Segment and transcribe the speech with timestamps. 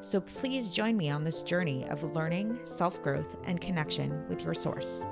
[0.00, 4.54] So please join me on this journey of learning, self growth, and connection with your
[4.54, 5.04] source.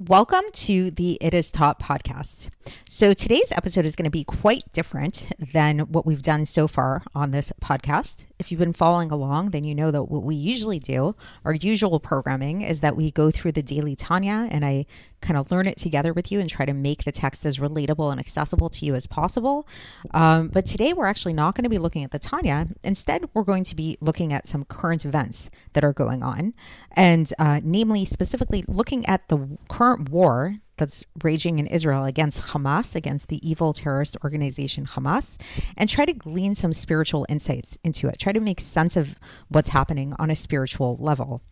[0.00, 2.50] Welcome to the It Is Taught podcast.
[2.88, 7.02] So, today's episode is going to be quite different than what we've done so far
[7.16, 8.24] on this podcast.
[8.38, 11.98] If you've been following along, then you know that what we usually do, our usual
[11.98, 14.86] programming, is that we go through the daily Tanya and I
[15.20, 18.10] kind of learn it together with you and try to make the text as relatable
[18.12, 19.66] and accessible to you as possible.
[20.14, 22.68] Um, but today we're actually not going to be looking at the Tanya.
[22.84, 26.54] Instead, we're going to be looking at some current events that are going on,
[26.92, 32.94] and uh, namely, specifically looking at the current war that's raging in Israel against Hamas,
[32.94, 35.40] against the evil terrorist organization Hamas,
[35.76, 38.18] and try to glean some spiritual insights into it.
[38.18, 39.16] Try to make sense of
[39.48, 41.42] what's happening on a spiritual level.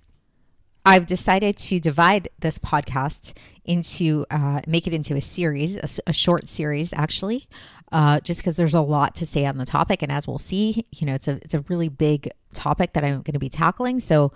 [0.86, 6.12] I've decided to divide this podcast into, uh, make it into a series, a, a
[6.12, 7.48] short series actually,
[7.90, 10.00] uh, just because there's a lot to say on the topic.
[10.00, 13.22] And as we'll see, you know, it's a, it's a really big topic that I'm
[13.22, 13.98] going to be tackling.
[13.98, 14.32] So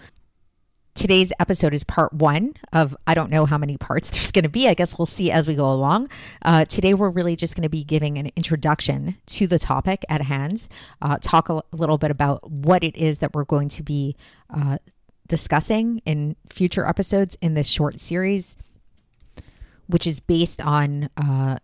[0.94, 4.48] today's episode is part one of I don't know how many parts there's going to
[4.50, 4.68] be.
[4.68, 6.08] I guess we'll see as we go along.
[6.42, 10.22] Uh, today, we're really just going to be giving an introduction to the topic at
[10.22, 10.68] hand,
[11.00, 14.16] uh, talk a little bit about what it is that we're going to be
[14.50, 14.78] uh,
[15.28, 18.56] discussing in future episodes in this short series,
[19.86, 21.58] which is based on uh,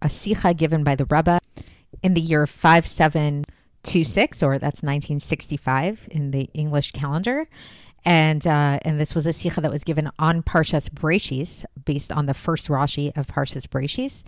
[0.00, 1.38] a sikha given by the Rebbe
[2.02, 7.46] in the year 5726, or that's 1965 in the English calendar
[8.04, 12.26] and uh, and this was a sikha that was given on Parshas Bereshis, based on
[12.26, 14.24] the first Rashi of Parshas Bereshis,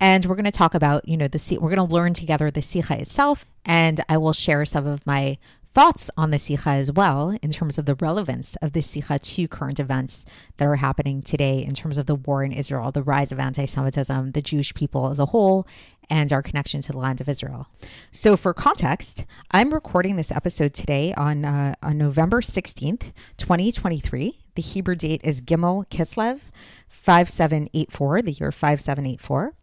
[0.00, 2.62] and we're going to talk about you know the we're going to learn together the
[2.62, 5.38] sikha itself, and I will share some of my
[5.78, 9.46] thoughts on the Sikha as well in terms of the relevance of the Sikha to
[9.46, 10.24] current events
[10.56, 13.64] that are happening today in terms of the war in Israel, the rise of anti
[13.64, 15.68] Semitism, the Jewish people as a whole,
[16.10, 17.68] and our connection to the land of Israel.
[18.10, 24.36] So, for context, I'm recording this episode today on, uh, on November 16th, 2023.
[24.56, 26.40] The Hebrew date is Gimel Kislev
[26.88, 29.54] 5784, the year 5784.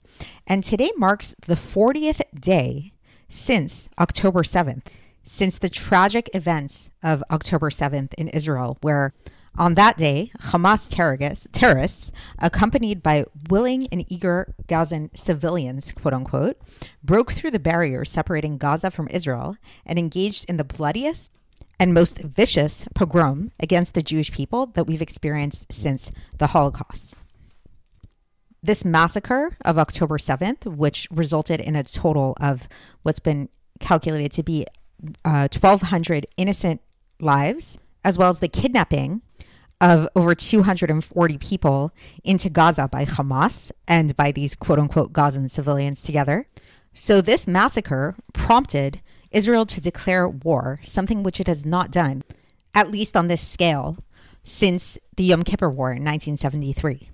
[0.48, 2.94] And today marks the 40th day
[3.28, 4.84] since October 7th
[5.26, 9.14] since the tragic events of October 7th in Israel, where
[9.58, 10.90] on that day, Hamas
[11.52, 16.58] terrorists, accompanied by willing and eager Gazan civilians, quote unquote,
[17.04, 19.56] broke through the barrier separating Gaza from Israel
[19.86, 21.32] and engaged in the bloodiest
[21.80, 27.16] and most vicious pogrom against the Jewish people that we've experienced since the Holocaust.
[28.62, 32.68] This massacre of October 7th, which resulted in a total of
[33.04, 33.48] what's been
[33.80, 34.66] calculated to be
[35.24, 36.82] uh, 1,200 innocent
[37.20, 39.22] lives, as well as the kidnapping
[39.82, 41.92] of over 240 people
[42.24, 46.48] into Gaza by Hamas and by these quote unquote Gazan civilians together.
[46.94, 49.02] So, this massacre prompted
[49.32, 52.24] Israel to declare war, something which it has not done,
[52.74, 53.98] at least on this scale,
[54.44, 57.10] since the Yom Kippur War in 1973.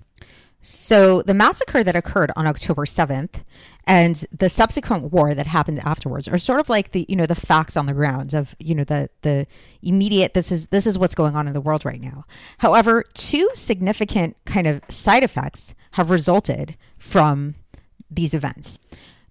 [0.63, 3.43] So, the massacre that occurred on October 7th
[3.87, 7.33] and the subsequent war that happened afterwards are sort of like the, you know, the
[7.33, 9.47] facts on the ground of, you know, the the
[9.81, 12.25] immediate this is this is what's going on in the world right now.
[12.59, 17.55] However, two significant kind of side effects have resulted from
[18.09, 18.77] these events.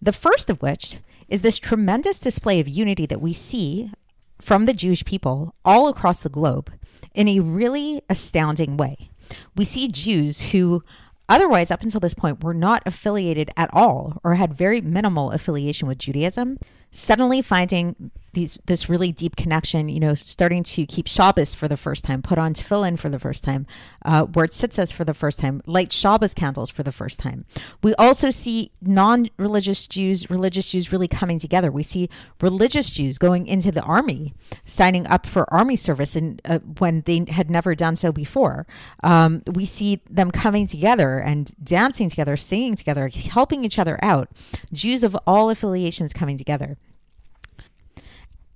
[0.02, 0.98] The first of which
[1.28, 3.92] is this tremendous display of unity that we see
[4.40, 6.72] from the Jewish people all across the globe
[7.14, 9.10] in a really astounding way.
[9.54, 10.82] We see Jews who
[11.30, 15.88] otherwise, up until this point, were not affiliated at all or had very minimal affiliation
[15.88, 16.58] with Judaism,
[16.90, 21.76] suddenly finding these this really deep connection, you know, starting to keep Shabbos for the
[21.76, 23.66] first time, put on tefillin for the first time,
[24.04, 27.44] uh, tzitzis for the first time, light Shabbos candles for the first time.
[27.82, 31.70] We also see non-religious Jews, religious Jews really coming together.
[31.70, 32.08] We see
[32.40, 34.34] religious Jews going into the army,
[34.64, 38.66] signing up for army service, and uh, when they had never done so before,
[39.02, 44.28] um, we see them coming together and dancing together, singing together, helping each other out.
[44.72, 46.76] Jews of all affiliations coming together.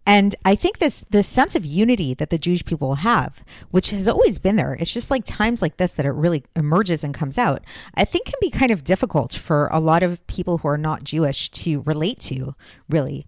[0.07, 4.07] And I think this this sense of unity that the Jewish people have, which has
[4.07, 7.39] always been there, it's just like times like this that it really emerges and comes
[7.39, 7.63] out.
[7.95, 11.05] I think can be kind of difficult for a lot of people who are not
[11.05, 12.55] Jewish to relate to,
[12.89, 13.27] really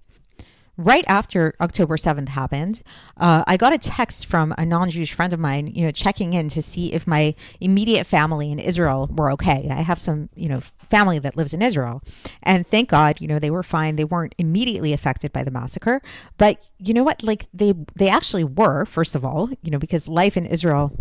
[0.76, 2.82] right after October 7th happened,
[3.16, 6.32] uh, I got a text from a non Jewish friend of mine, you know, checking
[6.32, 9.68] in to see if my immediate family in Israel were okay.
[9.70, 12.02] I have some, you know, family that lives in Israel.
[12.42, 13.96] And thank God, you know, they were fine.
[13.96, 16.02] They weren't immediately affected by the massacre.
[16.38, 17.22] But you know what?
[17.22, 20.92] Like they, they actually were, first of all, you know, because life in Israel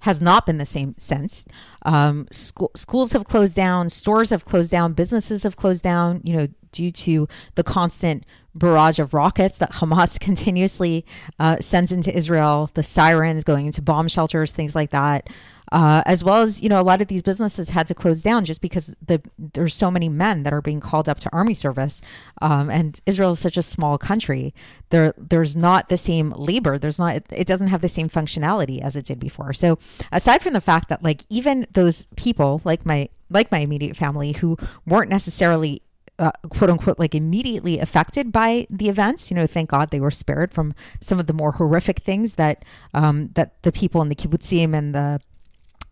[0.00, 1.46] has not been the same since.
[1.82, 6.34] Um, school, schools have closed down, stores have closed down, businesses have closed down, you
[6.34, 8.24] know, due to the constant
[8.54, 11.04] barrage of rockets that Hamas continuously
[11.38, 15.28] uh, sends into Israel, the sirens going into bomb shelters, things like that.
[15.72, 18.44] Uh, as well as you know, a lot of these businesses had to close down
[18.44, 22.02] just because the there's so many men that are being called up to army service,
[22.42, 24.52] um, and Israel is such a small country.
[24.88, 26.76] There there's not the same labor.
[26.76, 29.52] There's not it doesn't have the same functionality as it did before.
[29.52, 29.78] So
[30.10, 34.32] aside from the fact that like even those people like my like my immediate family
[34.32, 34.56] who
[34.86, 35.82] weren't necessarily
[36.20, 39.30] uh, quote unquote like immediately affected by the events.
[39.30, 42.64] You know, thank God they were spared from some of the more horrific things that
[42.94, 45.20] um, that the people in the kibbutzim and the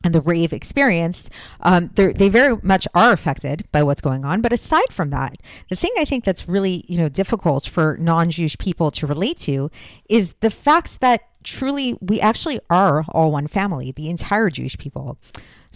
[0.04, 1.28] and the rave experienced,
[1.62, 4.40] um, they very much are affected by what's going on.
[4.40, 5.38] But aside from that,
[5.70, 9.70] the thing I think that's really you know difficult for non-Jewish people to relate to
[10.08, 15.18] is the facts that truly we actually are all one family, the entire Jewish people.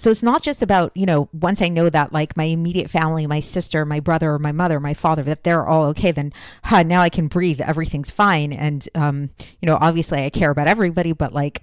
[0.02, 3.24] So it's not just about, you know, once I know that like my immediate family,
[3.28, 6.32] my sister, my brother, my mother, my father, that they're all okay, then
[6.64, 7.60] huh, now I can breathe.
[7.60, 8.52] Everything's fine.
[8.52, 11.62] And, um, you know, obviously I care about everybody, but like,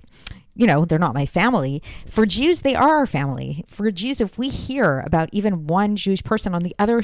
[0.55, 1.81] you know, they're not my family.
[2.07, 3.63] For Jews, they are our family.
[3.67, 7.01] For Jews, if we hear about even one Jewish person on the other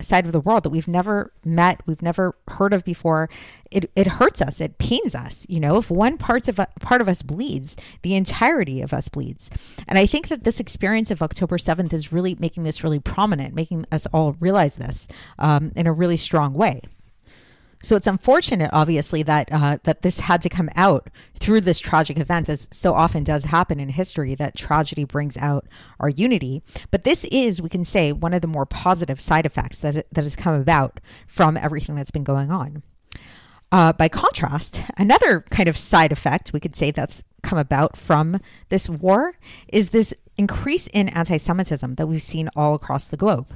[0.00, 3.28] side of the world that we've never met, we've never heard of before,
[3.70, 4.60] it, it hurts us.
[4.60, 5.46] It pains us.
[5.48, 9.50] You know, if one part of part of us bleeds, the entirety of us bleeds.
[9.86, 13.54] And I think that this experience of October seventh is really making this really prominent,
[13.54, 15.06] making us all realize this
[15.38, 16.80] um, in a really strong way.
[17.82, 21.08] So it's unfortunate, obviously, that uh, that this had to come out
[21.38, 24.34] through this tragic event, as so often does happen in history.
[24.34, 25.66] That tragedy brings out
[26.00, 26.62] our unity.
[26.90, 30.24] But this is, we can say, one of the more positive side effects that that
[30.24, 32.82] has come about from everything that's been going on.
[33.72, 38.40] Uh, by contrast, another kind of side effect we could say that's come about from
[38.68, 39.34] this war
[39.68, 43.48] is this increase in anti Semitism that we've seen all across the globe.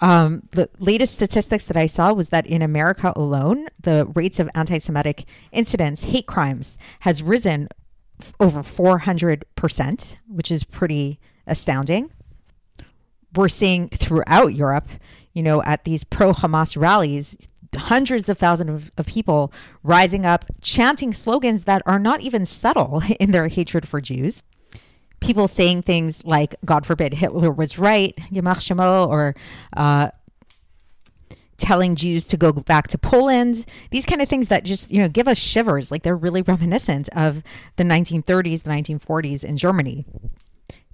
[0.00, 4.48] Um, the latest statistics that I saw was that in America alone, the rates of
[4.54, 7.68] anti Semitic incidents, hate crimes, has risen
[8.20, 12.10] f- over 400%, which is pretty astounding.
[13.34, 14.88] We're seeing throughout Europe,
[15.32, 17.36] you know, at these pro Hamas rallies,
[17.74, 19.50] hundreds of thousands of, of, people
[19.82, 24.42] rising up, chanting slogans that are not even subtle in their hatred for Jews
[25.22, 29.34] people saying things like, God forbid, Hitler was right, Yamach Shemo, or
[29.76, 30.10] uh,
[31.56, 35.08] telling Jews to go back to Poland, these kind of things that just, you know,
[35.08, 35.90] give us shivers.
[35.90, 37.42] Like they're really reminiscent of
[37.76, 40.04] the 1930s, the 1940s in Germany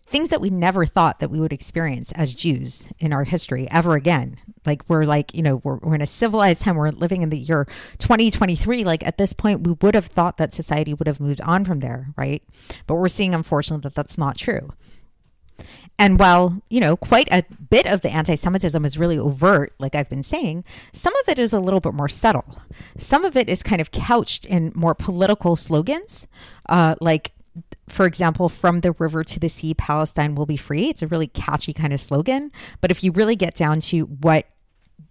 [0.08, 3.94] things that we never thought that we would experience as Jews in our history ever
[3.94, 4.38] again.
[4.64, 6.76] Like we're like, you know, we're, we're in a civilized time.
[6.76, 7.66] We're living in the year
[7.98, 8.84] 2023.
[8.84, 11.80] Like at this point, we would have thought that society would have moved on from
[11.80, 12.42] there, right?
[12.86, 14.70] But we're seeing, unfortunately, that that's not true.
[15.98, 19.94] And while, you know, quite a bit of the anti Semitism is really overt, like
[19.94, 22.62] I've been saying, some of it is a little bit more subtle.
[22.96, 26.28] Some of it is kind of couched in more political slogans,
[26.68, 27.32] uh, like
[27.88, 30.88] for example, from the river to the sea, Palestine will be free.
[30.88, 32.52] It's a really catchy kind of slogan.
[32.80, 34.46] But if you really get down to what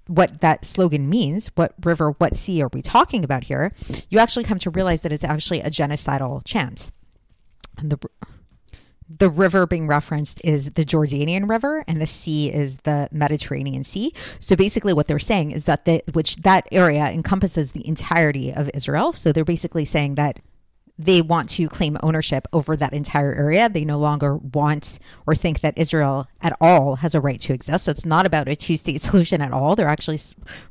[0.08, 3.74] what that slogan means, what river, what sea are we talking about here,
[4.10, 6.92] you actually come to realize that it's actually a genocidal chant.
[7.78, 8.00] And the
[9.10, 14.14] the river being referenced is the Jordanian River and the sea is the Mediterranean Sea.
[14.40, 18.70] So basically what they're saying is that the which that area encompasses the entirety of
[18.74, 19.14] Israel.
[19.14, 20.40] So they're basically saying that
[21.00, 23.70] they want to claim ownership over that entire area.
[23.70, 27.86] They no longer want or think that Israel at all has a right to exist.
[27.86, 29.76] So it's not about a two state solution at all.
[29.76, 30.20] They're actually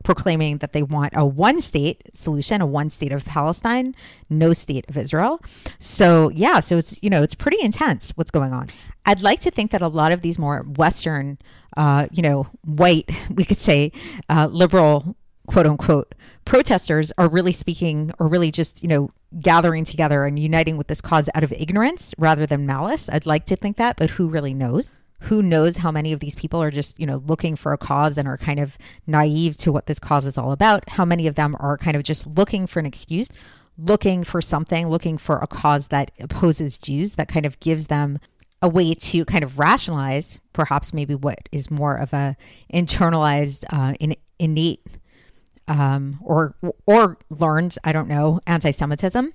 [0.02, 3.94] proclaiming that they want a one state solution, a one state of Palestine,
[4.28, 5.40] no state of Israel.
[5.78, 8.68] So, yeah, so it's, you know, it's pretty intense what's going on.
[9.04, 11.38] I'd like to think that a lot of these more Western,
[11.76, 13.92] uh, you know, white, we could say,
[14.28, 15.16] uh, liberal
[15.46, 19.10] quote unquote protesters are really speaking or really just, you know,
[19.40, 23.08] gathering together and uniting with this cause out of ignorance rather than malice.
[23.10, 24.90] I'd like to think that, but who really knows?
[25.22, 28.18] Who knows how many of these people are just, you know, looking for a cause
[28.18, 28.76] and are kind of
[29.06, 30.90] naive to what this cause is all about?
[30.90, 33.28] How many of them are kind of just looking for an excuse,
[33.78, 38.18] looking for something, looking for a cause that opposes Jews, that kind of gives them
[38.62, 42.36] a way to kind of rationalize perhaps maybe what is more of a
[42.72, 44.80] internalized uh, in, innate
[45.68, 46.56] um, or
[46.86, 49.32] or learned, I don't know, anti-Semitism.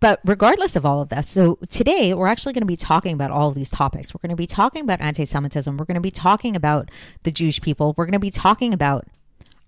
[0.00, 3.30] But regardless of all of this, so today we're actually going to be talking about
[3.30, 4.14] all of these topics.
[4.14, 5.76] We're going to be talking about anti Semitism.
[5.76, 6.90] We're going to be talking about
[7.22, 7.94] the Jewish people.
[7.96, 9.06] We're going to be talking about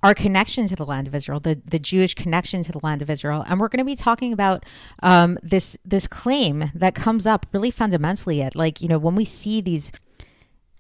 [0.03, 3.11] our connection to the land of Israel, the, the Jewish connection to the land of
[3.11, 3.45] Israel.
[3.47, 4.65] And we're going to be talking about
[5.03, 9.25] um, this, this claim that comes up really fundamentally at like, you know, when we
[9.25, 9.93] see these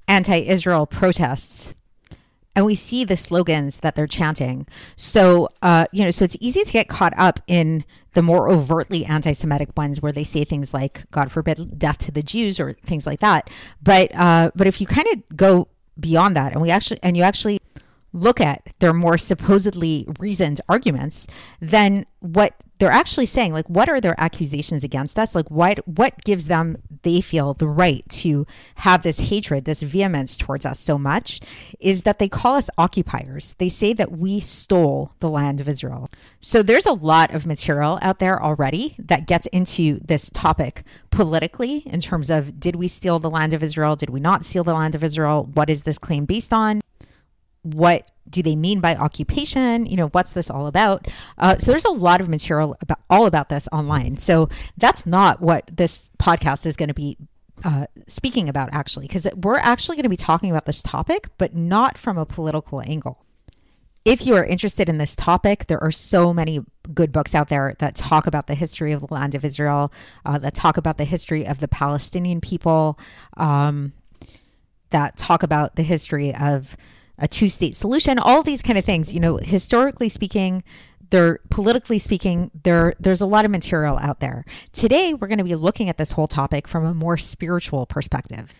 [0.08, 1.74] anti Israel protests
[2.54, 4.66] and we see the slogans that they're chanting.
[4.96, 9.06] So, uh, you know, so it's easy to get caught up in the more overtly
[9.06, 13.06] anti-Semitic ones where they say things like "God forbid death to the Jews" or things
[13.06, 13.48] like that.
[13.82, 15.68] But uh, but if you kind of go
[15.98, 17.58] beyond that, and we actually and you actually
[18.12, 21.26] look at their more supposedly reasoned arguments,
[21.60, 25.34] then what they're actually saying, like, what are their accusations against us?
[25.34, 30.36] Like, what what gives them they feel the right to have this hatred, this vehemence
[30.36, 31.40] towards us so much,
[31.80, 33.54] is that they call us occupiers.
[33.58, 36.10] They say that we stole the land of Israel.
[36.40, 41.78] So there's a lot of material out there already that gets into this topic politically
[41.86, 43.96] in terms of did we steal the land of Israel?
[43.96, 45.48] Did we not steal the land of Israel?
[45.54, 46.80] What is this claim based on?
[47.62, 49.86] What do they mean by occupation?
[49.86, 51.06] You know what's this all about?
[51.38, 54.16] Uh, so there's a lot of material about all about this online.
[54.16, 57.16] So that's not what this podcast is going to be
[57.64, 61.54] uh, speaking about actually because we're actually going to be talking about this topic but
[61.54, 63.24] not from a political angle.
[64.04, 67.76] If you are interested in this topic, there are so many good books out there
[67.78, 69.92] that talk about the history of the land of Israel,
[70.26, 72.98] uh, that talk about the history of the Palestinian people,
[73.36, 73.92] um,
[74.90, 76.76] that talk about the history of
[77.22, 79.14] a two state solution, all these kind of things.
[79.14, 80.62] You know, historically speaking,
[81.10, 84.44] there politically speaking, there there's a lot of material out there.
[84.72, 88.52] Today we're going to be looking at this whole topic from a more spiritual perspective.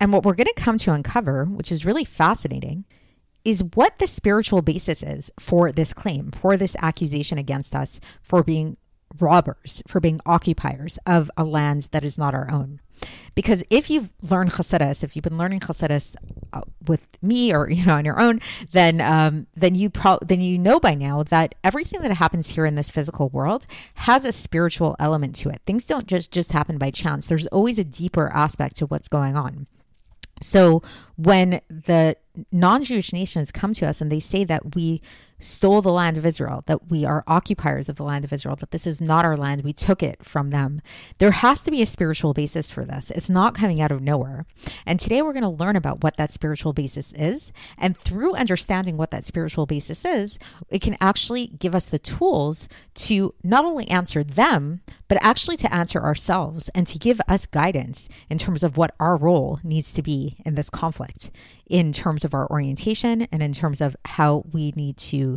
[0.00, 2.84] And what we're going to come to uncover, which is really fascinating,
[3.44, 8.42] is what the spiritual basis is for this claim, for this accusation against us for
[8.42, 8.76] being
[9.18, 12.80] robbers, for being occupiers of a land that is not our own.
[13.34, 16.16] Because if you've learned Chassidus, if you've been learning Chassidus
[16.52, 18.40] uh, with me or you know on your own,
[18.72, 22.66] then um, then you pro- then you know by now that everything that happens here
[22.66, 25.60] in this physical world has a spiritual element to it.
[25.66, 27.28] Things don't just just happen by chance.
[27.28, 29.66] There's always a deeper aspect to what's going on.
[30.40, 30.82] So
[31.16, 32.16] when the
[32.52, 35.02] non-Jewish nations come to us and they say that we
[35.38, 38.70] stole the land of Israel, that we are occupiers of the land of Israel, that
[38.70, 40.80] this is not our land, we took it from them.
[41.18, 43.10] There has to be a spiritual basis for this.
[43.10, 44.46] It's not coming out of nowhere.
[44.84, 47.52] And today we're going to learn about what that spiritual basis is.
[47.76, 52.68] And through understanding what that spiritual basis is, it can actually give us the tools
[52.94, 58.08] to not only answer them, but actually to answer ourselves and to give us guidance
[58.28, 61.30] in terms of what our role needs to be in this conflict
[61.68, 65.27] in terms of our orientation and in terms of how we need to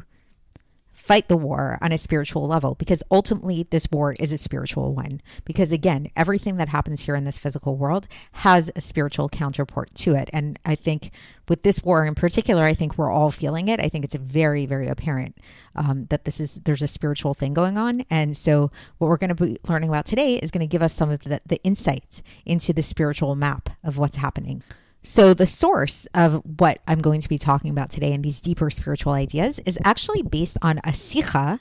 [1.12, 5.20] fight the war on a spiritual level because ultimately this war is a spiritual one.
[5.44, 10.15] Because again everything that happens here in this physical world has a spiritual counterpart to
[10.15, 10.30] it.
[10.32, 11.12] And i think
[11.50, 13.82] with this war in particular i think we're all feeling it.
[13.82, 15.38] I think it's very very apparent
[15.75, 18.06] um, that this is there's a spiritual thing going on.
[18.10, 20.94] And so what we're going to be learning about today is going to give us
[20.94, 24.63] some of the, the insights into the spiritual map of what's happening
[25.03, 28.70] so, the source of what I'm going to be talking about today and these deeper
[28.70, 31.60] spiritual ideas is actually based on a sikha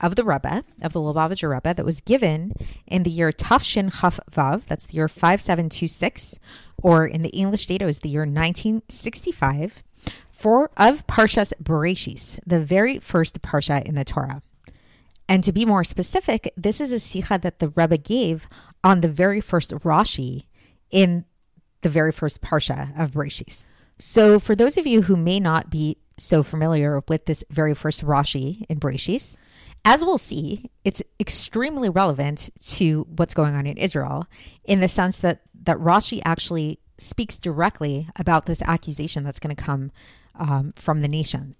[0.00, 2.52] of the Rebbe, of the Lubavitcher Rebbe, that was given
[2.86, 6.38] in the year Tafshin Chaf Vav, that's the year 5726,
[6.82, 9.82] or in the English data, was the year 1965,
[10.30, 14.42] for of Parshas Bereshis, the very first Parsha in the Torah.
[15.28, 18.48] And to be more specific, this is a sikha that the Rebbe gave
[18.84, 20.44] on the very first Rashi
[20.90, 21.24] in
[21.82, 23.64] the very first Parsha of Bereshis.
[23.98, 28.04] So, for those of you who may not be so familiar with this very first
[28.04, 29.36] Rashi in Bereshis,
[29.84, 34.26] As we'll see, it's extremely relevant to what's going on in Israel
[34.64, 39.60] in the sense that, that Rashi actually speaks directly about this accusation that's going to
[39.60, 39.90] come
[40.36, 41.56] um, from the nations.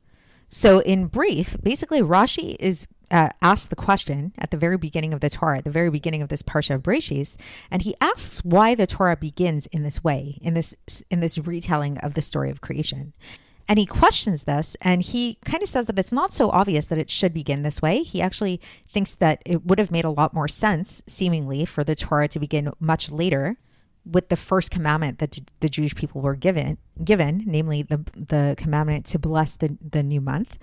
[0.48, 5.20] So, in brief, basically, Rashi is uh, asked the question at the very beginning of
[5.20, 7.36] the Torah, at the very beginning of this parsha of Breshis,
[7.70, 10.74] and he asks why the Torah begins in this way, in this
[11.10, 13.12] in this retelling of the story of creation.
[13.68, 16.98] And he questions this and he kind of says that it's not so obvious that
[16.98, 18.02] it should begin this way.
[18.02, 21.94] He actually thinks that it would have made a lot more sense, seemingly, for the
[21.94, 23.58] Torah to begin much later
[24.04, 29.06] with the first commandment that the Jewish people were given, given, namely the the commandment
[29.06, 30.58] to bless the, the new month.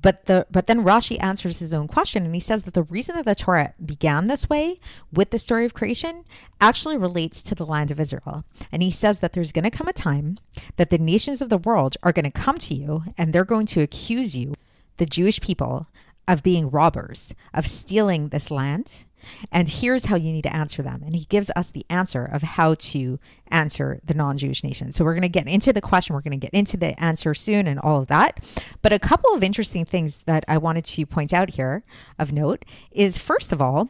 [0.00, 3.16] But the but then Rashi answers his own question and he says that the reason
[3.16, 4.78] that the Torah began this way
[5.12, 6.24] with the story of creation
[6.60, 8.44] actually relates to the land of Israel.
[8.70, 10.38] And he says that there's going to come a time
[10.76, 13.66] that the nations of the world are going to come to you and they're going
[13.66, 14.54] to accuse you,
[14.98, 15.88] the Jewish people,
[16.28, 19.04] of being robbers, of stealing this land.
[19.50, 21.02] And here's how you need to answer them.
[21.04, 24.96] And he gives us the answer of how to answer the non Jewish nations.
[24.96, 27.34] So we're going to get into the question, we're going to get into the answer
[27.34, 28.44] soon and all of that.
[28.82, 31.84] But a couple of interesting things that I wanted to point out here
[32.18, 33.88] of note is first of all,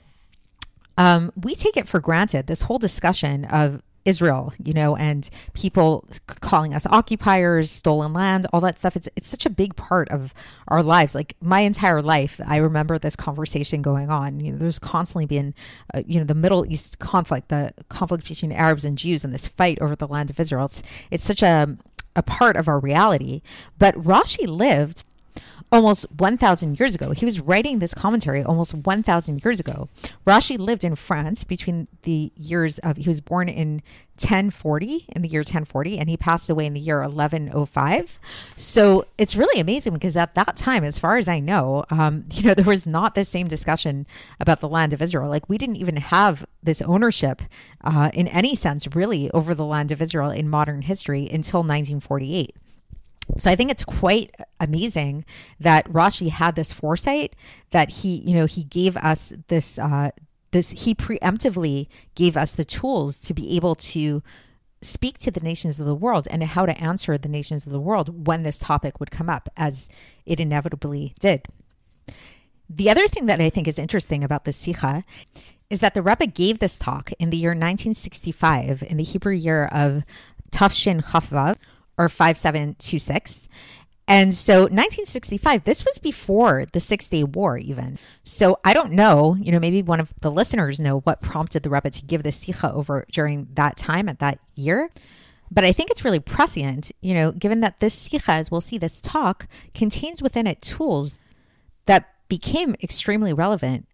[0.96, 6.08] um, we take it for granted this whole discussion of Israel, you know, and people
[6.40, 8.96] calling us occupiers, stolen land, all that stuff.
[8.96, 10.32] It's it's such a big part of
[10.66, 11.14] our lives.
[11.14, 14.40] Like my entire life, I remember this conversation going on.
[14.40, 15.54] You know, there's constantly been,
[15.92, 19.46] uh, you know, the Middle East conflict, the conflict between Arabs and Jews, and this
[19.46, 20.64] fight over the land of Israel.
[20.64, 21.76] It's it's such a
[22.16, 23.42] a part of our reality.
[23.78, 25.04] But Rashi lived
[25.70, 27.10] almost 1,000 years ago.
[27.10, 29.88] He was writing this commentary almost 1,000 years ago.
[30.26, 33.82] Rashi lived in France between the years of, he was born in
[34.20, 38.18] 1040, in the year 1040, and he passed away in the year 1105.
[38.56, 42.44] So it's really amazing because at that time, as far as I know, um, you
[42.44, 44.06] know, there was not the same discussion
[44.40, 45.28] about the land of Israel.
[45.28, 47.42] Like we didn't even have this ownership
[47.84, 52.56] uh, in any sense, really, over the land of Israel in modern history until 1948.
[53.36, 55.24] So I think it's quite amazing
[55.60, 57.36] that Rashi had this foresight
[57.70, 60.10] that he, you know, he gave us this uh
[60.50, 64.22] this he preemptively gave us the tools to be able to
[64.80, 67.80] speak to the nations of the world and how to answer the nations of the
[67.80, 69.88] world when this topic would come up as
[70.24, 71.46] it inevitably did.
[72.70, 75.04] The other thing that I think is interesting about the Sikha
[75.70, 79.66] is that the Rebbe gave this talk in the year 1965 in the Hebrew year
[79.66, 80.04] of
[80.50, 81.56] Tafshin Chafvav,
[81.98, 83.48] or 5726.
[84.06, 87.98] And so 1965, this was before the Six Day War, even.
[88.24, 91.68] So I don't know, you know, maybe one of the listeners know what prompted the
[91.68, 94.88] Rebbe to give the Sikha over during that time at that year.
[95.50, 98.78] But I think it's really prescient, you know, given that this Sikha, as we'll see,
[98.78, 101.18] this talk contains within it tools
[101.84, 103.86] that became extremely relevant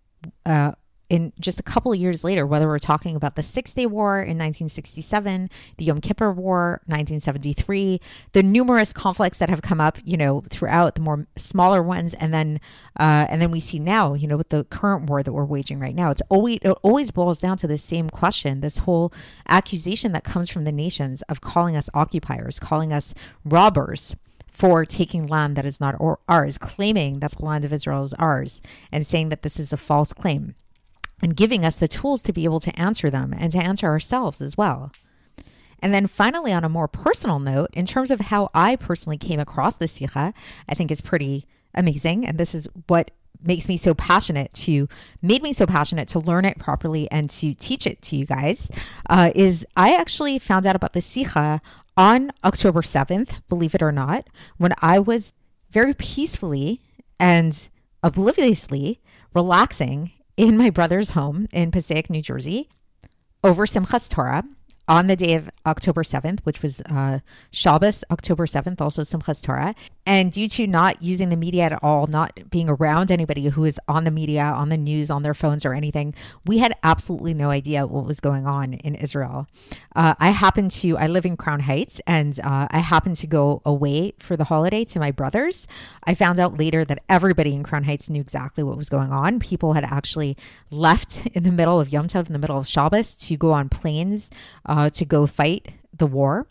[0.47, 0.73] uh,
[1.11, 4.17] in just a couple of years later, whether we're talking about the Six Day War
[4.17, 8.01] in 1967, the Yom Kippur War, 1973,
[8.33, 12.33] the numerous conflicts that have come up, you know, throughout the more smaller ones, and
[12.33, 12.61] then
[12.99, 15.79] uh, and then we see now, you know, with the current war that we're waging
[15.79, 19.13] right now, it's always it always boils down to the same question: this whole
[19.49, 23.15] accusation that comes from the nations of calling us occupiers, calling us
[23.45, 24.17] robbers
[24.51, 25.97] for taking land that is not
[26.29, 28.63] ours, claiming that the land of Israel is ours,
[28.93, 30.55] and saying that this is a false claim
[31.25, 34.43] and giving us the tools to be able to answer them and to answer ourselves
[34.43, 34.93] as well.
[35.79, 39.41] And then finally, on a more personal note, in terms of how I personally came
[39.41, 40.35] across the Sikha,
[40.69, 42.27] I think is pretty amazing.
[42.27, 43.11] And this is what
[43.43, 44.87] makes me so passionate to
[45.23, 48.71] made me so passionate to learn it properly and to teach it to you guys
[49.09, 51.63] uh, is I actually found out about the Sikha
[51.97, 55.33] on October 7th, believe it or not, when I was
[55.71, 56.83] very peacefully
[57.19, 57.69] and
[58.03, 59.01] obliviously
[59.33, 62.69] relaxing in my brother's home in Passaic, New Jersey,
[63.43, 64.45] over Simchas Torah
[64.87, 67.21] on the day of October 7th, which was uh,
[67.51, 69.75] Shabbos, October 7th, also Simchas Torah.
[70.07, 73.81] And due to not using the media at all, not being around anybody who is
[73.89, 76.13] on the media, on the news, on their phones or anything,
[76.45, 79.47] we had absolutely no idea what was going on in Israel.
[79.97, 83.63] Uh, I happened to, I live in Crown Heights, and uh, I happened to go
[83.65, 85.67] away for the holiday to my brother's.
[86.05, 89.39] I found out later that everybody in Crown Heights knew exactly what was going on.
[89.39, 90.37] People had actually
[90.71, 93.71] left in the middle of Yom Tov, in the middle of Shabbos, to go on
[93.71, 94.31] planes
[94.67, 96.47] uh, to go fight the war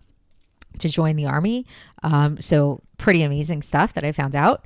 [0.79, 1.65] to join the army.
[2.01, 4.65] Um, so, pretty amazing stuff that I found out.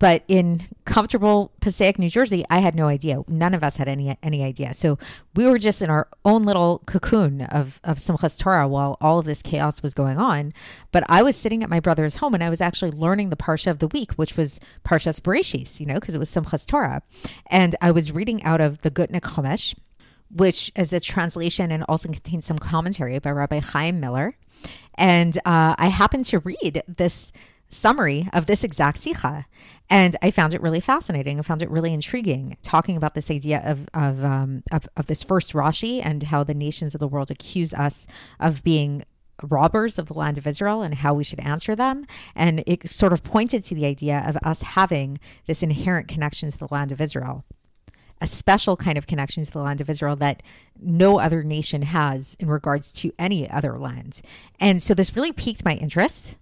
[0.00, 3.22] But in comfortable Passaic, New Jersey, I had no idea.
[3.28, 4.72] None of us had any any idea.
[4.72, 4.98] So
[5.36, 9.26] we were just in our own little cocoon of of Simchas Torah while all of
[9.26, 10.54] this chaos was going on.
[10.90, 13.70] But I was sitting at my brother's home and I was actually learning the parsha
[13.70, 17.02] of the week, which was Parshas Bereshis, you know, because it was Simchas Torah,
[17.48, 19.74] and I was reading out of the Gutnick Chumash
[20.30, 24.36] which is a translation and also contains some commentary by Rabbi Chaim Miller.
[24.94, 27.32] And uh, I happened to read this
[27.68, 29.46] summary of this exact sikha.
[29.88, 31.38] And I found it really fascinating.
[31.38, 35.22] I found it really intriguing, talking about this idea of of, um, of, of this
[35.22, 38.06] first Rashi and how the nations of the world accuse us
[38.38, 39.04] of being
[39.42, 42.06] robbers of the land of Israel and how we should answer them.
[42.34, 46.58] And it sort of pointed to the idea of us having this inherent connection to
[46.58, 47.44] the land of Israel.
[48.20, 50.42] A special kind of connection to the land of Israel that
[50.80, 54.20] no other nation has in regards to any other land.
[54.58, 56.36] And so this really piqued my interest.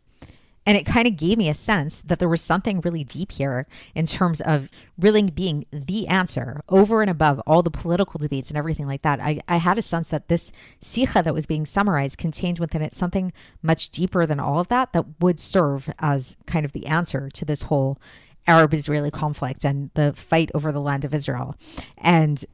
[0.68, 3.66] And it kind of gave me a sense that there was something really deep here
[3.94, 8.58] in terms of really being the answer over and above all the political debates and
[8.58, 9.18] everything like that.
[9.18, 12.92] I, I had a sense that this sikha that was being summarized contained within it
[12.92, 17.30] something much deeper than all of that that would serve as kind of the answer
[17.30, 17.98] to this whole
[18.48, 21.54] Arab Israeli conflict and the fight over the land of Israel.
[21.98, 22.44] And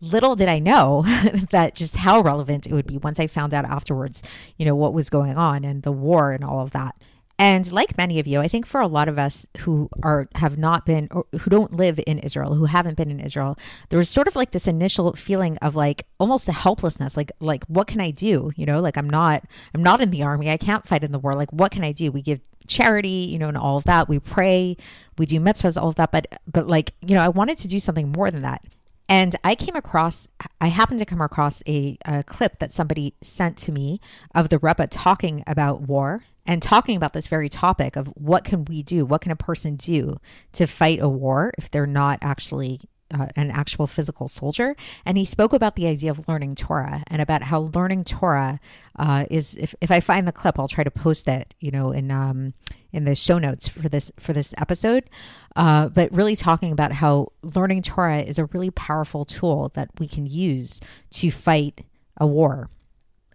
[0.00, 1.02] little did I know
[1.50, 4.22] that just how relevant it would be once I found out afterwards,
[4.56, 6.96] you know, what was going on and the war and all of that.
[7.40, 10.58] And like many of you, I think for a lot of us who are have
[10.58, 14.10] not been or who don't live in Israel, who haven't been in Israel, there was
[14.10, 17.98] sort of like this initial feeling of like almost a helplessness, like like what can
[17.98, 18.52] I do?
[18.56, 19.42] You know, like I'm not
[19.74, 21.32] I'm not in the army, I can't fight in the war.
[21.32, 22.12] Like what can I do?
[22.12, 24.06] We give charity, you know, and all of that.
[24.06, 24.76] We pray,
[25.16, 26.12] we do mitzvahs, all of that.
[26.12, 28.62] But but like you know, I wanted to do something more than that.
[29.10, 30.28] And I came across,
[30.60, 33.98] I happened to come across a, a, clip that somebody sent to me
[34.36, 38.64] of the Rebbe talking about war and talking about this very topic of what can
[38.64, 39.04] we do?
[39.04, 40.18] What can a person do
[40.52, 44.76] to fight a war if they're not actually uh, an actual physical soldier.
[45.04, 48.60] And he spoke about the idea of learning Torah and about how learning Torah
[48.96, 49.56] uh, is.
[49.56, 52.54] If, if I find the clip, I'll try to post it, you know, in um,
[52.92, 55.08] in the show notes for this for this episode.
[55.56, 60.06] Uh, but really talking about how learning Torah is a really powerful tool that we
[60.06, 61.84] can use to fight
[62.16, 62.70] a war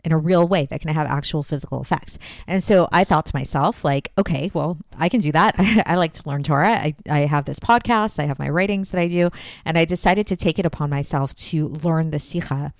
[0.06, 2.18] in a real way that can have actual physical effects.
[2.46, 5.56] And so I thought to myself, like, okay, well, I can do that.
[5.86, 6.74] I, like to learn Torah.
[6.74, 9.32] I, I have this podcast, I have my writings that I do.
[9.66, 12.74] And I decided to take it upon myself to learn the Sikha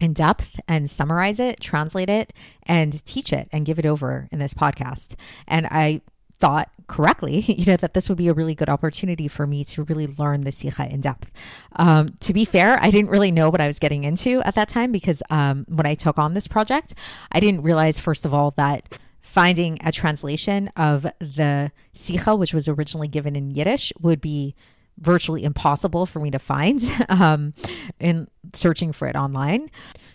[0.00, 2.32] in depth and summarize it, translate it,
[2.64, 5.14] and teach it and give it over in this podcast.
[5.46, 6.00] And I
[6.32, 9.84] thought correctly, you know, that this would be a really good opportunity for me to
[9.84, 11.32] really learn the Sikha in depth.
[11.76, 14.68] Um, to be fair, I didn't really know what I was getting into at that
[14.68, 16.94] time because um, when I took on this project,
[17.30, 22.66] I didn't realize, first of all, that finding a translation of the Sikha, which was
[22.66, 24.56] originally given in Yiddish, would be
[25.00, 27.54] virtually impossible for me to find um,
[27.98, 29.70] in searching for it online.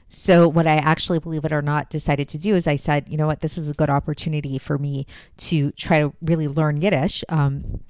[0.07, 3.17] So, what I actually, believe it or not, decided to do is I said, you
[3.17, 5.05] know what, this is a good opportunity for me
[5.37, 7.81] to try to really learn Yiddish, um,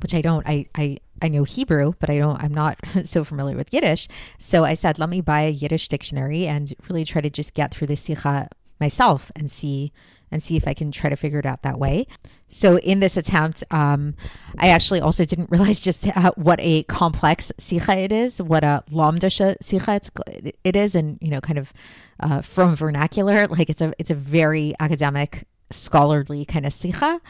[0.00, 0.48] which I don't.
[0.48, 2.42] I, I I know Hebrew, but I don't.
[2.42, 4.08] I'm not so familiar with Yiddish.
[4.38, 7.72] So I said, let me buy a Yiddish dictionary and really try to just get
[7.72, 8.48] through the Sikha
[8.80, 9.92] myself and see
[10.34, 12.08] and see if I can try to figure it out that way.
[12.48, 14.16] So in this attempt, um,
[14.58, 18.82] I actually also didn't realize just how, what a complex sikha it is, what a
[18.90, 20.00] lamdasha sikha
[20.64, 21.72] it is, and you know, kind of
[22.18, 27.20] uh, from vernacular, like it's a it's a very academic, scholarly kind of sikha.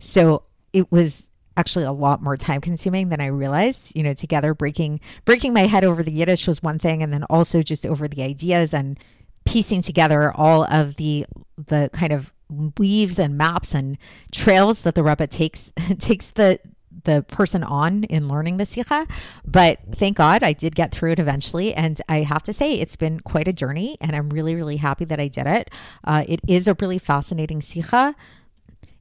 [0.00, 0.42] So
[0.72, 3.94] it was actually a lot more time consuming than I realized.
[3.94, 7.22] You know, together breaking breaking my head over the Yiddish was one thing, and then
[7.30, 8.98] also just over the ideas and
[9.44, 11.26] piecing together all of the
[11.56, 12.32] the kind of
[12.78, 13.96] weaves and maps and
[14.32, 16.58] trails that the Rebbe takes takes the
[17.04, 19.06] the person on in learning the Sikha.
[19.44, 21.74] But thank God I did get through it eventually.
[21.74, 23.96] And I have to say, it's been quite a journey.
[24.00, 25.70] And I'm really, really happy that I did it.
[26.04, 28.14] Uh, it is a really fascinating Sikha.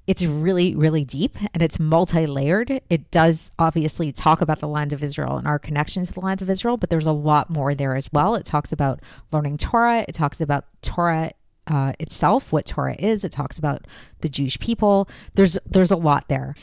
[0.10, 2.82] It's really, really deep and it's multi layered.
[2.89, 6.41] It does obviously talk about the land of Israel and our connection to the land
[6.41, 8.34] of Israel, but there's a lot more there as well.
[8.34, 11.30] It talks about learning Torah, it talks about Torah
[11.67, 13.24] uh, itself, what Torah is.
[13.24, 13.86] It talks about
[14.22, 15.08] the Jewish people.
[15.36, 16.56] There's there's a lot there.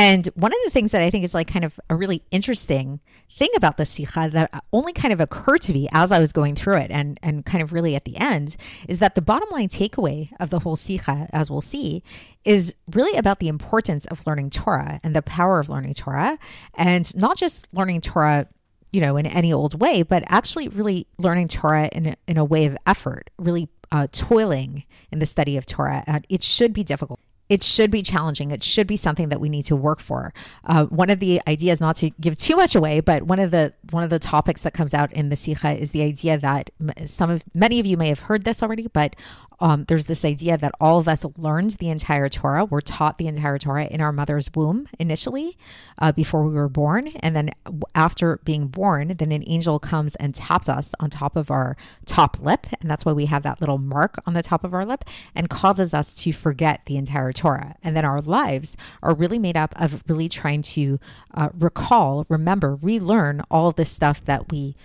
[0.00, 3.00] And one of the things that I think is like kind of a really interesting
[3.32, 6.54] thing about the Sikha that only kind of occurred to me as I was going
[6.54, 8.54] through it and, and kind of really at the end
[8.86, 12.04] is that the bottom line takeaway of the whole Sikha, as we'll see,
[12.44, 16.38] is really about the importance of learning Torah and the power of learning Torah
[16.74, 18.46] and not just learning Torah
[18.92, 22.44] you know, in any old way, but actually really learning Torah in a, in a
[22.44, 26.04] way of effort, really uh, toiling in the study of Torah.
[26.28, 28.50] it should be difficult it should be challenging.
[28.50, 30.32] It should be something that we need to work for.
[30.64, 33.72] Uh, one of the ideas, not to give too much away, but one of the
[33.90, 36.70] one of the topics that comes out in the Sikha is the idea that
[37.06, 39.16] some of many of you may have heard this already, but
[39.60, 42.64] um, there's this idea that all of us learned the entire Torah.
[42.64, 45.56] We're taught the entire Torah in our mother's womb initially,
[45.98, 47.50] uh, before we were born, and then
[47.94, 52.40] after being born, then an angel comes and taps us on top of our top
[52.40, 55.04] lip, and that's why we have that little mark on the top of our lip,
[55.34, 57.76] and causes us to forget the entire Torah.
[57.82, 61.00] And then our lives are really made up of really trying to
[61.34, 64.76] uh, recall, remember, relearn all of this stuff that we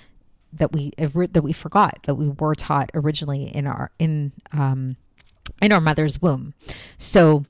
[0.57, 4.97] that we that we forgot that we were taught originally in our in um,
[5.61, 6.53] in our mother's womb.
[6.97, 7.45] So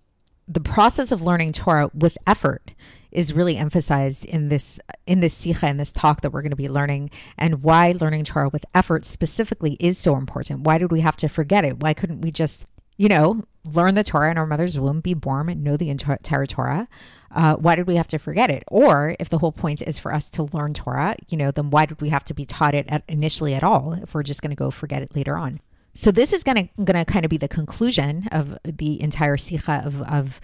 [0.48, 2.74] the process of learning Torah with effort
[3.12, 6.56] is really emphasized in this in this sikha in this talk that we're going to
[6.56, 10.62] be learning and why learning Torah with effort specifically is so important.
[10.62, 11.80] Why did we have to forget it?
[11.80, 12.66] Why couldn't we just
[12.98, 16.46] you know, learn the Torah in our mother's womb, be born, and know the entire
[16.46, 16.88] Torah.
[17.32, 18.64] Uh, why did we have to forget it?
[18.68, 21.86] Or if the whole point is for us to learn Torah, you know, then why
[21.86, 24.52] did we have to be taught it at, initially at all if we're just going
[24.52, 25.60] to go forget it later on?
[25.96, 29.38] So this is going to going to kind of be the conclusion of the entire
[29.38, 30.42] sikha of, of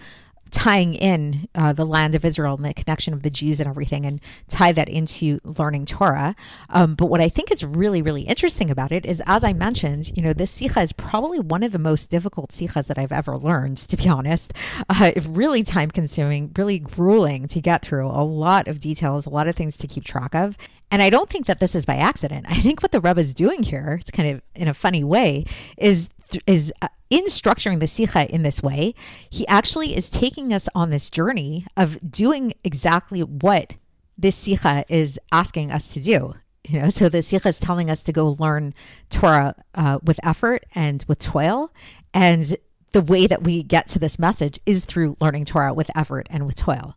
[0.50, 4.04] tying in uh, the land of Israel and the connection of the Jews and everything
[4.06, 6.34] and tie that into learning Torah.
[6.68, 10.12] Um, but what I think is really, really interesting about it is, as I mentioned,
[10.16, 13.36] you know, this sikha is probably one of the most difficult sikhas that I've ever
[13.36, 14.52] learned, to be honest.
[14.88, 19.48] Uh, really time consuming, really grueling to get through, a lot of details, a lot
[19.48, 20.56] of things to keep track of.
[20.90, 22.46] And I don't think that this is by accident.
[22.48, 25.44] I think what the Rebbe is doing here, it's kind of in a funny way,
[25.78, 26.10] is
[26.46, 28.94] is uh, in structuring the sikha in this way,
[29.28, 33.74] he actually is taking us on this journey of doing exactly what
[34.16, 36.34] this sikha is asking us to do.
[36.68, 38.74] You know, so the sikha is telling us to go learn
[39.08, 41.72] Torah uh, with effort and with toil,
[42.12, 42.56] and
[42.92, 46.44] the way that we get to this message is through learning Torah with effort and
[46.44, 46.96] with toil.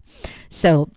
[0.50, 0.90] So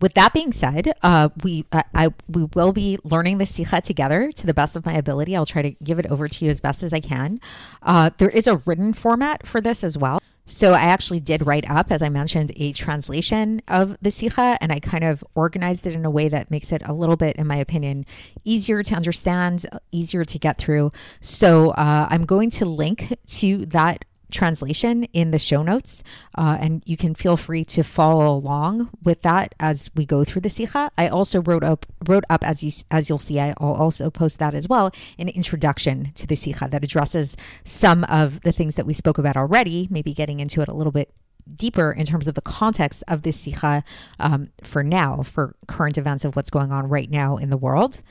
[0.00, 4.32] with that being said, uh, we uh, I we will be learning the sikha together
[4.32, 5.36] to the best of my ability.
[5.36, 7.40] I'll try to give it over to you as best as I can.
[7.82, 10.20] Uh, there is a written format for this as well.
[10.46, 14.70] So I actually did write up, as I mentioned, a translation of the Sikha, and
[14.72, 17.46] I kind of organized it in a way that makes it a little bit, in
[17.46, 18.04] my opinion,
[18.44, 20.92] easier to understand, easier to get through.
[21.20, 24.04] So uh, I'm going to link to that
[24.34, 26.02] translation in the show notes,
[26.36, 30.42] uh, and you can feel free to follow along with that as we go through
[30.42, 30.90] the sikha.
[30.98, 33.40] I also wrote up wrote up as you as you'll see.
[33.40, 38.40] I'll also post that as well an introduction to the sikha that addresses some of
[38.42, 39.88] the things that we spoke about already.
[39.90, 41.14] Maybe getting into it a little bit
[41.56, 43.84] deeper in terms of the context of this sikha
[44.18, 48.02] um, for now, for current events of what's going on right now in the world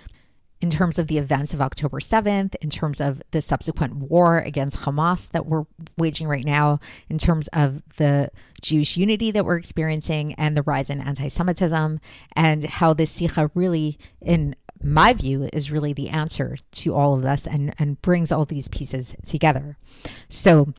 [0.63, 4.77] in terms of the events of October 7th, in terms of the subsequent war against
[4.77, 5.65] Hamas that we're
[5.97, 10.89] waging right now, in terms of the Jewish unity that we're experiencing and the rise
[10.89, 11.99] in anti Semitism,
[12.37, 17.23] and how this Sikha really, in my view, is really the answer to all of
[17.23, 19.77] this and, and brings all these pieces together.
[20.29, 20.73] So,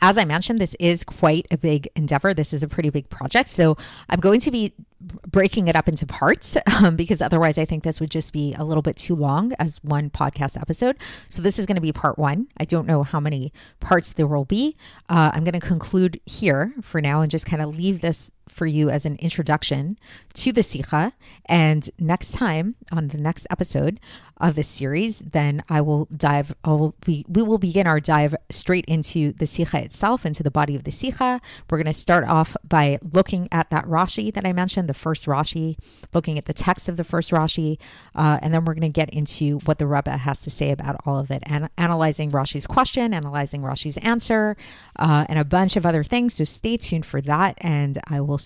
[0.00, 2.34] as I mentioned, this is quite a big endeavor.
[2.34, 3.48] This is a pretty big project.
[3.48, 3.76] So
[4.08, 8.00] I'm going to be breaking it up into parts um, because otherwise I think this
[8.00, 10.96] would just be a little bit too long as one podcast episode.
[11.30, 12.48] So this is going to be part one.
[12.58, 14.76] I don't know how many parts there will be.
[15.08, 18.66] Uh, I'm going to conclude here for now and just kind of leave this for
[18.66, 19.98] you as an introduction
[20.34, 21.12] to the Sikha.
[21.46, 24.00] And next time on the next episode
[24.40, 28.34] of this series, then I will dive, I will be, we will begin our dive
[28.50, 31.40] straight into the Sikha itself, into the body of the Sikha.
[31.68, 35.26] We're going to start off by looking at that Rashi that I mentioned, the first
[35.26, 35.76] Rashi,
[36.12, 37.78] looking at the text of the first Rashi.
[38.14, 40.96] Uh, and then we're going to get into what the Rebbe has to say about
[41.04, 44.56] all of it, and analyzing Rashi's question, analyzing Rashi's answer,
[44.98, 46.34] uh, and a bunch of other things.
[46.34, 47.56] So stay tuned for that.
[47.60, 48.38] And I will